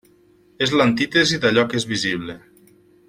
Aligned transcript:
És 0.67 0.71
l'antítesi 0.79 1.39
d'allò 1.43 1.67
que 1.75 1.79
és 1.83 1.89
visible. 1.93 2.39